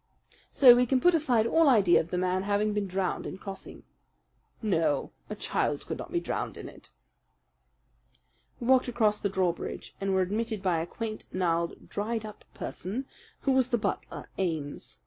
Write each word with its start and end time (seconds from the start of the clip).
"So 0.51 0.75
we 0.75 0.87
can 0.87 0.99
put 0.99 1.13
aside 1.13 1.45
all 1.45 1.69
idea 1.69 1.99
of 1.99 2.09
the 2.09 2.17
man 2.17 2.41
having 2.41 2.73
been 2.73 2.87
drowned 2.87 3.27
in 3.27 3.37
crossing." 3.37 3.83
"No, 4.59 5.11
a 5.29 5.35
child 5.35 5.85
could 5.85 5.99
not 5.99 6.11
be 6.11 6.19
drowned 6.19 6.57
in 6.57 6.67
it." 6.67 6.89
We 8.59 8.65
walked 8.65 8.87
across 8.87 9.19
the 9.19 9.29
drawbridge, 9.29 9.93
and 10.01 10.15
were 10.15 10.23
admitted 10.23 10.63
by 10.63 10.79
a 10.79 10.87
quaint, 10.87 11.27
gnarled, 11.31 11.87
dried 11.87 12.25
up 12.25 12.45
person, 12.55 13.05
who 13.41 13.51
was 13.51 13.67
the 13.67 13.77
butler, 13.77 14.27
Ames. 14.39 14.97